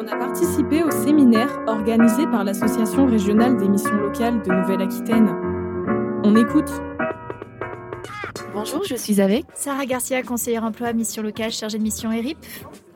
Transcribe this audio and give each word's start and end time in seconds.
On 0.00 0.06
a 0.06 0.16
participé 0.16 0.84
au 0.84 0.92
séminaire 0.92 1.48
organisé 1.66 2.24
par 2.26 2.44
l'Association 2.44 3.06
régionale 3.06 3.56
des 3.56 3.68
missions 3.68 3.96
locales 3.96 4.40
de 4.42 4.52
Nouvelle-Aquitaine. 4.52 5.28
On 6.22 6.36
écoute. 6.36 6.70
Bonjour, 8.52 8.84
je 8.84 8.94
suis 8.94 9.20
avec 9.20 9.44
Sarah 9.54 9.86
Garcia, 9.86 10.22
conseillère 10.22 10.62
emploi, 10.62 10.92
mission 10.92 11.20
locale, 11.20 11.50
chargée 11.50 11.78
de 11.78 11.82
mission 11.82 12.12
ERIP. 12.12 12.38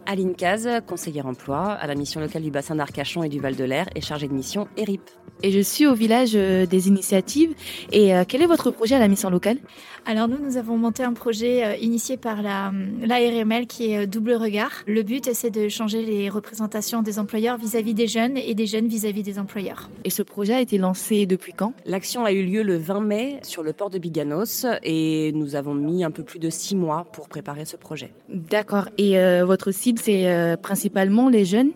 Aline 0.07 0.35
Caz, 0.35 0.69
conseillère 0.87 1.27
emploi 1.27 1.73
à 1.73 1.87
la 1.87 1.95
mission 1.95 2.21
locale 2.21 2.43
du 2.43 2.51
bassin 2.51 2.75
d'Arcachon 2.75 3.23
et 3.23 3.29
du 3.29 3.41
Val 3.41 3.57
de 3.57 3.65
l'Air 3.65 3.87
et 3.95 4.01
chargée 4.01 4.29
de 4.29 4.35
mission 4.35 4.69
ERIP. 4.77 5.03
Et 5.43 5.51
je 5.51 5.61
suis 5.61 5.87
au 5.87 5.95
village 5.95 6.33
euh, 6.35 6.67
des 6.67 6.89
initiatives. 6.89 7.55
Et 7.91 8.15
euh, 8.15 8.25
quel 8.27 8.43
est 8.43 8.47
votre 8.47 8.71
projet 8.71 8.95
à 8.95 8.99
la 9.01 9.09
mission 9.09 9.29
locale? 9.29 9.59
Alors 10.07 10.29
nous, 10.29 10.39
nous 10.39 10.57
avons 10.57 10.77
monté 10.77 11.03
un 11.03 11.13
projet 11.13 11.65
euh, 11.65 11.77
initié 11.77 12.17
par 12.17 12.43
la 12.43 12.73
l'ARML 13.01 13.67
qui 13.67 13.93
est 13.93 14.07
Double 14.07 14.35
Regard. 14.35 14.71
Le 14.87 15.03
but, 15.03 15.31
c'est 15.33 15.51
de 15.51 15.69
changer 15.69 16.03
les 16.03 16.29
représentations 16.29 17.03
des 17.03 17.19
employeurs 17.19 17.57
vis-à-vis 17.57 17.95
des 17.95 18.07
jeunes 18.07 18.37
et 18.37 18.55
des 18.55 18.67
jeunes 18.67 18.87
vis-à-vis 18.87 19.23
des 19.23 19.39
employeurs. 19.39 19.91
Et 20.05 20.11
ce 20.11 20.23
projet 20.23 20.55
a 20.55 20.61
été 20.61 20.79
lancé 20.79 21.27
depuis 21.27 21.53
quand? 21.53 21.73
L'action 21.87 22.25
a 22.25 22.33
eu 22.33 22.45
lieu 22.45 22.63
le 22.63 22.77
20 22.77 23.01
mai 23.01 23.41
sur 23.43 23.63
le 23.63 23.73
port 23.73 23.91
de 23.91 23.99
Biganos 23.99 24.67
et 24.85 25.33
nous 25.35 25.57
avons 25.57 25.75
mis 25.75 26.05
un 26.05 26.11
peu 26.11 26.23
plus 26.23 26.39
de 26.39 26.51
six 26.51 26.77
mois 26.77 27.07
pour 27.13 27.29
préparer 27.29 27.65
ce 27.65 27.77
projet. 27.77 28.13
D'accord. 28.29 28.89
Et 28.99 29.17
votre 29.43 29.71
c'est 29.99 30.57
principalement 30.63 31.29
les 31.29 31.45
jeunes 31.45 31.71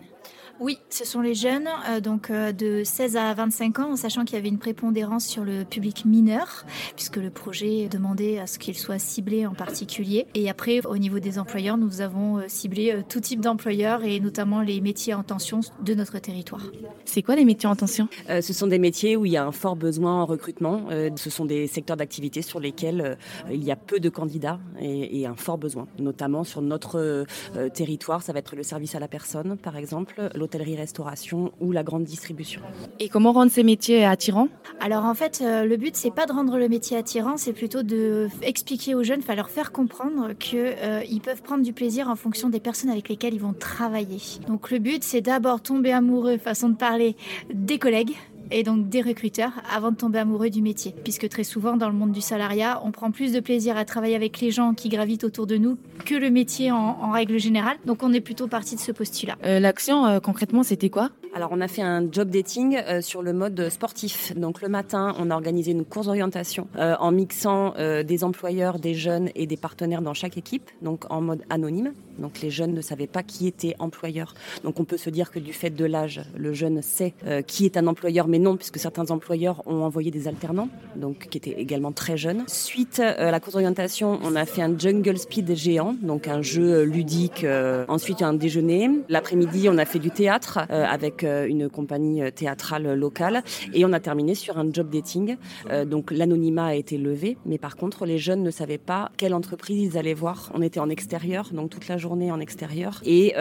oui, 0.59 0.79
ce 0.89 1.05
sont 1.05 1.21
les 1.21 1.35
jeunes, 1.35 1.69
euh, 1.89 1.99
donc 1.99 2.29
euh, 2.29 2.51
de 2.51 2.83
16 2.83 3.15
à 3.15 3.33
25 3.33 3.79
ans, 3.79 3.91
en 3.91 3.95
sachant 3.95 4.25
qu'il 4.25 4.35
y 4.35 4.39
avait 4.39 4.49
une 4.49 4.57
prépondérance 4.57 5.25
sur 5.25 5.43
le 5.43 5.63
public 5.63 6.05
mineur, 6.05 6.65
puisque 6.95 7.17
le 7.17 7.29
projet 7.29 7.87
demandait 7.89 8.39
à 8.39 8.47
ce 8.47 8.57
qu'il 8.57 8.75
soit 8.75 8.97
ciblé 8.97 9.45
en 9.45 9.53
particulier. 9.53 10.25
Et 10.33 10.49
après, 10.49 10.85
au 10.85 10.97
niveau 10.97 11.19
des 11.19 11.37
employeurs, 11.37 11.77
nous 11.77 12.01
avons 12.01 12.39
euh, 12.39 12.45
ciblé 12.47 13.03
tout 13.07 13.19
type 13.19 13.41
d'employeurs 13.41 14.03
et 14.03 14.19
notamment 14.19 14.61
les 14.61 14.81
métiers 14.81 15.13
en 15.13 15.23
tension 15.23 15.59
de 15.83 15.93
notre 15.93 16.17
territoire. 16.19 16.63
C'est 17.05 17.21
quoi 17.21 17.35
les 17.35 17.45
métiers 17.45 17.69
en 17.69 17.75
tension? 17.75 18.07
Ce 18.27 18.53
sont 18.53 18.67
des 18.67 18.79
métiers 18.79 19.15
où 19.15 19.25
il 19.25 19.31
y 19.31 19.37
a 19.37 19.45
un 19.45 19.51
fort 19.51 19.75
besoin 19.75 20.21
en 20.21 20.25
recrutement. 20.25 20.87
ce 21.15 21.29
sont 21.29 21.45
des 21.45 21.67
secteurs 21.67 21.97
d'activité 21.97 22.41
sur 22.41 22.59
lesquels 22.59 23.17
il 23.49 23.63
y 23.63 23.71
a 23.71 23.75
peu 23.75 23.99
de 23.99 24.09
candidats 24.09 24.59
et, 24.79 25.21
et, 25.21 25.27
un 25.27 25.35
fort 25.35 25.57
besoin, 25.57 25.87
notamment 25.99 26.43
sur 26.43 26.61
notre 26.61 27.25
territoire. 27.73 28.21
Ça 28.21 28.33
va 28.33 28.39
être 28.39 28.55
le 28.55 28.63
service 28.63 28.95
à 28.95 28.99
la 28.99 29.07
personne, 29.07 29.57
par 29.57 29.77
exemple 29.77 30.29
l'hôtellerie-restauration 30.47 31.51
ou 31.59 31.71
la 31.71 31.83
grande 31.83 32.05
distribution. 32.05 32.61
Et 32.99 33.09
comment 33.09 33.33
rendre 33.33 33.51
ces 33.51 33.63
métiers 33.63 34.05
attirants? 34.05 34.47
Alors 34.79 35.03
en 35.05 35.13
fait, 35.13 35.41
euh, 35.41 35.65
le 35.65 35.77
but 35.77 35.95
c'est 35.95 36.11
pas 36.11 36.25
de 36.25 36.31
rendre 36.31 36.57
le 36.57 36.69
métier 36.69 36.95
attirant, 36.95 37.37
c'est 37.37 37.53
plutôt 37.53 37.83
de 37.83 38.29
expliquer 38.41 38.95
aux 38.95 39.03
jeunes, 39.03 39.19
enfin 39.19 39.35
leur 39.35 39.49
faire 39.49 39.71
comprendre 39.71 40.33
qu'ils 40.33 40.59
euh, 40.59 41.19
peuvent 41.23 41.41
prendre 41.41 41.63
du 41.63 41.73
plaisir 41.73 42.09
en 42.09 42.15
fonction 42.15 42.49
des 42.49 42.59
personnes 42.59 42.89
avec 42.89 43.09
lesquelles 43.09 43.33
ils 43.33 43.41
vont 43.41 43.53
travailler. 43.53 44.21
Donc 44.47 44.71
le 44.71 44.79
but 44.79 45.03
c'est 45.03 45.21
d'abord 45.21 45.61
tomber 45.61 45.91
amoureux, 45.91 46.37
façon 46.37 46.69
de 46.69 46.75
parler, 46.75 47.15
des 47.53 47.79
collègues, 47.79 48.15
et 48.51 48.63
donc 48.63 48.89
des 48.89 49.01
recruteurs 49.01 49.51
avant 49.73 49.91
de 49.91 49.97
tomber 49.97 50.19
amoureux 50.19 50.49
du 50.49 50.61
métier. 50.61 50.93
Puisque 51.03 51.29
très 51.29 51.43
souvent 51.43 51.77
dans 51.77 51.89
le 51.89 51.95
monde 51.95 52.11
du 52.11 52.21
salariat, 52.21 52.81
on 52.83 52.91
prend 52.91 53.11
plus 53.11 53.31
de 53.31 53.39
plaisir 53.39 53.77
à 53.77 53.85
travailler 53.85 54.15
avec 54.15 54.39
les 54.39 54.51
gens 54.51 54.73
qui 54.73 54.89
gravitent 54.89 55.23
autour 55.23 55.47
de 55.47 55.57
nous 55.57 55.77
que 56.05 56.15
le 56.15 56.29
métier 56.29 56.71
en, 56.71 57.11
règle 57.11 57.39
générale. 57.39 57.77
Donc 57.85 58.03
on 58.03 58.13
est 58.13 58.21
plutôt 58.21 58.47
parti 58.47 58.75
de 58.75 58.79
ce 58.79 58.91
postulat. 58.91 59.37
Euh, 59.45 59.59
l'action 59.59 60.05
euh, 60.05 60.19
concrètement 60.19 60.63
c'était 60.63 60.89
quoi? 60.89 61.09
Alors, 61.35 61.49
on 61.51 61.61
a 61.61 61.67
fait 61.67 61.83
un 61.83 62.11
job 62.11 62.29
dating 62.29 62.77
euh, 62.77 63.01
sur 63.01 63.21
le 63.21 63.31
mode 63.31 63.69
sportif. 63.69 64.33
Donc, 64.35 64.61
le 64.61 64.69
matin, 64.69 65.13
on 65.19 65.29
a 65.29 65.35
organisé 65.35 65.71
une 65.71 65.85
course 65.85 66.07
d'orientation 66.07 66.67
en 66.75 67.11
mixant 67.11 67.73
des 67.77 68.23
employeurs, 68.23 68.79
des 68.79 68.93
jeunes 68.93 69.29
et 69.35 69.45
des 69.45 69.57
partenaires 69.57 70.01
dans 70.01 70.13
chaque 70.13 70.37
équipe, 70.37 70.69
donc 70.81 71.03
en 71.11 71.21
mode 71.21 71.43
anonyme. 71.49 71.93
Donc, 72.17 72.41
les 72.41 72.49
jeunes 72.49 72.73
ne 72.73 72.81
savaient 72.81 73.07
pas 73.07 73.21
qui 73.21 73.45
était 73.45 73.75
employeur. 73.77 74.33
Donc, 74.63 74.79
on 74.79 74.85
peut 74.85 74.97
se 74.97 75.09
dire 75.09 75.29
que 75.29 75.37
du 75.37 75.53
fait 75.53 75.69
de 75.69 75.85
l'âge, 75.85 76.21
le 76.35 76.53
jeune 76.53 76.81
sait 76.81 77.13
qui 77.45 77.65
est 77.65 77.77
un 77.77 77.85
employeur, 77.87 78.27
mais 78.27 78.36
non, 78.39 78.57
puisque 78.57 78.79
certains 78.79 79.11
employeurs 79.11 79.63
ont 79.65 79.83
envoyé 79.83 80.11
des 80.11 80.27
alternants, 80.27 80.69
donc 80.95 81.27
qui 81.29 81.37
étaient 81.37 81.59
également 81.59 81.91
très 81.91 82.17
jeunes. 82.17 82.43
Suite 82.47 82.99
à 82.99 83.31
la 83.31 83.39
course 83.39 83.53
d'orientation, 83.53 84.19
on 84.23 84.35
a 84.35 84.45
fait 84.45 84.61
un 84.61 84.77
jungle 84.77 85.17
speed 85.17 85.55
géant, 85.55 85.95
donc 86.01 86.27
un 86.27 86.41
jeu 86.41 86.83
ludique. 86.83 87.43
Euh, 87.43 87.85
ensuite, 87.87 88.21
un 88.21 88.33
déjeuner. 88.33 88.89
L'après-midi, 89.09 89.67
on 89.69 89.77
a 89.77 89.85
fait 89.85 89.99
du 89.99 90.11
théâtre 90.11 90.59
euh, 90.69 90.85
avec 90.85 91.23
euh, 91.23 91.47
une 91.47 91.69
compagnie 91.69 92.21
théâtrale 92.31 92.93
locale, 92.93 93.43
et 93.73 93.85
on 93.85 93.93
a 93.93 93.99
terminé 93.99 94.35
sur 94.35 94.57
un 94.57 94.71
job 94.71 94.89
dating. 94.89 95.37
donc 95.85 96.11
l'anonymat 96.11 96.67
a 96.67 96.73
été 96.75 96.97
levé, 96.97 97.37
mais 97.45 97.57
par 97.57 97.75
contre, 97.75 98.05
les 98.05 98.17
jeunes 98.17 98.43
ne 98.43 98.51
savaient 98.51 98.77
pas 98.77 99.11
quelle 99.17 99.33
entreprise 99.33 99.93
ils 99.93 99.97
allaient 99.97 100.13
voir. 100.13 100.51
On 100.53 100.61
était 100.61 100.79
en 100.79 100.89
extérieur, 100.89 101.49
donc 101.51 101.69
toute 101.69 101.87
la 101.87 101.97
journée 101.97 102.31
en 102.31 102.39
extérieur, 102.39 103.01
et 103.05 103.33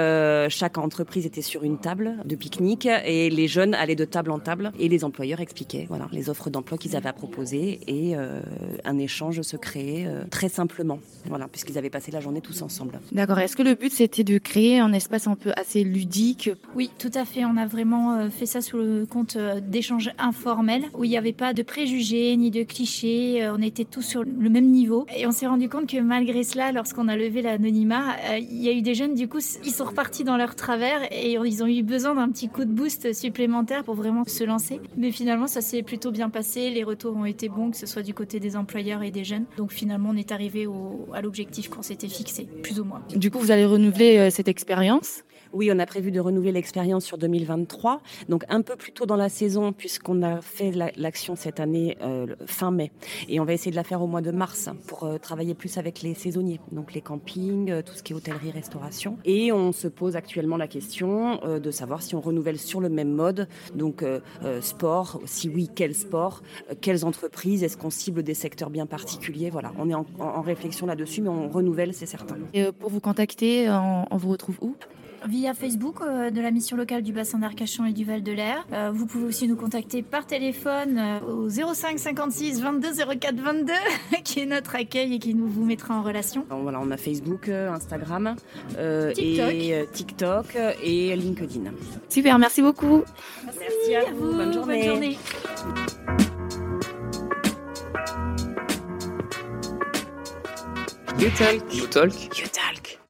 chaque 0.48 0.78
entreprise 0.78 1.26
était 1.26 1.42
sur 1.42 1.62
une 1.64 1.78
table 1.78 2.16
de 2.24 2.36
pique-nique, 2.36 2.88
et 3.04 3.30
les 3.30 3.48
jeunes 3.48 3.74
allaient 3.74 3.94
de 3.94 4.04
table 4.04 4.30
en 4.30 4.38
table 4.38 4.72
les 4.88 5.04
employeurs 5.04 5.40
expliquaient 5.40 5.86
voilà, 5.88 6.08
les 6.12 6.30
offres 6.30 6.50
d'emploi 6.50 6.78
qu'ils 6.78 6.96
avaient 6.96 7.08
à 7.08 7.12
proposer 7.12 7.80
et 7.86 8.16
euh, 8.16 8.40
un 8.84 8.98
échange 8.98 9.42
se 9.42 9.56
créait 9.56 10.06
euh, 10.06 10.24
très 10.30 10.48
simplement, 10.48 10.98
voilà, 11.26 11.48
puisqu'ils 11.48 11.78
avaient 11.78 11.90
passé 11.90 12.10
la 12.10 12.20
journée 12.20 12.40
tous 12.40 12.62
ensemble. 12.62 13.00
D'accord. 13.12 13.38
Est-ce 13.38 13.56
que 13.56 13.62
le 13.62 13.74
but 13.74 13.92
c'était 13.92 14.24
de 14.24 14.38
créer 14.38 14.78
un 14.78 14.92
espace 14.92 15.26
un 15.26 15.34
peu 15.34 15.52
assez 15.56 15.84
ludique? 15.84 16.50
Oui, 16.74 16.90
tout 16.98 17.10
à 17.14 17.24
fait. 17.24 17.44
On 17.44 17.56
a 17.56 17.66
vraiment 17.66 18.14
euh, 18.14 18.30
fait 18.30 18.46
ça 18.46 18.60
sous 18.60 18.76
le 18.76 19.06
compte 19.06 19.36
d'échanges 19.36 20.10
informels 20.18 20.84
où 20.94 21.04
il 21.04 21.10
n'y 21.10 21.18
avait 21.18 21.32
pas 21.32 21.52
de 21.52 21.62
préjugés 21.62 22.36
ni 22.36 22.50
de 22.50 22.62
clichés. 22.62 23.48
On 23.48 23.62
était 23.62 23.84
tous 23.84 24.02
sur 24.02 24.24
le 24.24 24.50
même 24.50 24.66
niveau 24.66 25.06
et 25.16 25.26
on 25.26 25.32
s'est 25.32 25.46
rendu 25.46 25.68
compte 25.68 25.88
que 25.88 26.00
malgré 26.00 26.42
cela, 26.42 26.72
lorsqu'on 26.72 27.08
a 27.08 27.16
levé 27.16 27.42
l'anonymat, 27.42 28.16
il 28.38 28.62
y 28.62 28.68
a 28.68 28.72
eu 28.72 28.82
des 28.82 28.94
jeunes, 28.94 29.14
du 29.14 29.28
coup, 29.28 29.38
ils 29.64 29.72
sont 29.72 29.84
repartis 29.84 30.24
dans 30.24 30.36
leur 30.36 30.54
travers 30.54 31.00
et 31.12 31.32
ils 31.32 31.62
ont 31.62 31.66
eu 31.66 31.82
besoin 31.82 32.14
d'un 32.14 32.30
petit 32.30 32.48
coup 32.48 32.64
de 32.64 32.70
boost 32.70 33.12
supplémentaire 33.12 33.84
pour 33.84 33.94
vraiment 33.94 34.24
se 34.26 34.44
lancer. 34.44 34.75
Mais 34.96 35.10
finalement, 35.10 35.46
ça 35.46 35.60
s'est 35.60 35.82
plutôt 35.82 36.10
bien 36.10 36.30
passé. 36.30 36.70
Les 36.70 36.84
retours 36.84 37.16
ont 37.16 37.24
été 37.24 37.48
bons, 37.48 37.70
que 37.70 37.76
ce 37.76 37.86
soit 37.86 38.02
du 38.02 38.14
côté 38.14 38.40
des 38.40 38.56
employeurs 38.56 39.02
et 39.02 39.10
des 39.10 39.24
jeunes. 39.24 39.44
Donc 39.56 39.72
finalement, 39.72 40.10
on 40.12 40.16
est 40.16 40.32
arrivé 40.32 40.66
à 41.12 41.20
l'objectif 41.20 41.68
qu'on 41.68 41.82
s'était 41.82 42.08
fixé, 42.08 42.48
plus 42.62 42.80
ou 42.80 42.84
moins. 42.84 43.02
Du 43.14 43.30
coup, 43.30 43.38
vous 43.38 43.50
allez 43.50 43.64
renouveler 43.64 44.18
euh, 44.18 44.30
cette 44.30 44.48
expérience 44.48 45.22
oui, 45.56 45.70
on 45.72 45.78
a 45.78 45.86
prévu 45.86 46.12
de 46.12 46.20
renouveler 46.20 46.52
l'expérience 46.52 47.04
sur 47.04 47.16
2023, 47.16 48.02
donc 48.28 48.44
un 48.50 48.60
peu 48.60 48.76
plus 48.76 48.92
tôt 48.92 49.06
dans 49.06 49.16
la 49.16 49.30
saison, 49.30 49.72
puisqu'on 49.72 50.22
a 50.22 50.42
fait 50.42 50.70
l'action 50.96 51.34
cette 51.34 51.60
année 51.60 51.96
euh, 52.02 52.26
fin 52.44 52.70
mai. 52.70 52.92
Et 53.30 53.40
on 53.40 53.46
va 53.46 53.54
essayer 53.54 53.70
de 53.70 53.76
la 53.76 53.82
faire 53.82 54.02
au 54.02 54.06
mois 54.06 54.20
de 54.20 54.30
mars 54.30 54.68
pour 54.86 55.04
euh, 55.04 55.16
travailler 55.16 55.54
plus 55.54 55.78
avec 55.78 56.02
les 56.02 56.12
saisonniers, 56.12 56.60
donc 56.72 56.92
les 56.92 57.00
campings, 57.00 57.70
euh, 57.70 57.80
tout 57.80 57.94
ce 57.94 58.02
qui 58.02 58.12
est 58.12 58.16
hôtellerie, 58.16 58.50
restauration. 58.50 59.16
Et 59.24 59.50
on 59.50 59.72
se 59.72 59.88
pose 59.88 60.14
actuellement 60.14 60.58
la 60.58 60.68
question 60.68 61.40
de 61.46 61.70
savoir 61.70 62.02
si 62.02 62.14
on 62.14 62.20
renouvelle 62.20 62.58
sur 62.58 62.80
le 62.80 62.90
même 62.90 63.10
mode, 63.10 63.48
donc 63.74 64.04
sport, 64.60 65.20
si 65.24 65.48
oui, 65.48 65.70
quel 65.74 65.94
sport, 65.94 66.42
quelles 66.80 67.04
entreprises, 67.04 67.62
est-ce 67.62 67.76
qu'on 67.76 67.90
cible 67.90 68.22
des 68.22 68.34
secteurs 68.34 68.68
bien 68.68 68.86
particuliers 68.86 69.48
Voilà, 69.48 69.72
on 69.78 69.88
est 69.88 69.94
en, 69.94 70.42
réflexion 70.42 70.86
là-dessus, 70.86 71.22
mais 71.22 71.28
on 71.28 71.48
renouvelle, 71.48 71.94
c'est 71.94 72.06
certain. 72.06 72.36
Et 72.52 72.70
pour 72.72 72.90
vous 72.90 73.00
contacter, 73.00 73.70
on 73.70 74.16
vous 74.16 74.30
retrouve 74.30 74.58
où? 74.60 74.76
Via 75.26 75.54
Facebook 75.54 75.96
euh, 76.00 76.30
de 76.30 76.40
la 76.40 76.50
mission 76.50 76.76
locale 76.76 77.02
du 77.02 77.12
bassin 77.12 77.38
d'Arcachon 77.38 77.84
et 77.84 77.92
du 77.92 78.04
Val 78.04 78.22
de 78.22 78.32
l'Air. 78.32 78.66
Euh, 78.72 78.90
vous 78.92 79.06
pouvez 79.06 79.26
aussi 79.26 79.48
nous 79.48 79.56
contacter 79.56 80.02
par 80.02 80.26
téléphone 80.26 80.98
euh, 80.98 81.20
au 81.20 81.48
05 81.48 81.98
56 81.98 82.60
22 82.60 82.88
04 83.20 83.34
22 83.36 83.72
qui 84.24 84.40
est 84.40 84.46
notre 84.46 84.76
accueil 84.76 85.14
et 85.14 85.18
qui 85.18 85.34
nous 85.34 85.48
vous 85.48 85.64
mettra 85.64 85.94
en 85.94 86.02
relation. 86.02 86.44
voilà, 86.50 86.80
on 86.80 86.90
a 86.90 86.96
Facebook, 86.96 87.48
Instagram 87.48 88.36
TikTok. 89.14 89.52
et 89.52 89.84
TikTok 89.92 90.56
et 90.82 91.16
LinkedIn. 91.16 91.72
Super, 92.08 92.38
merci 92.38 92.62
beaucoup. 92.62 93.02
Merci, 93.44 93.94
à, 93.94 94.12
vous. 94.12 94.32
Bonne 94.32 94.52
journée. 94.52 94.78
Bonne 94.78 94.88
journée. 94.88 95.18
You 101.18 101.30
talk. 101.30 101.74
You 101.74 101.86
talk. 101.86 102.38
You 102.38 102.46
talk. 102.52 102.65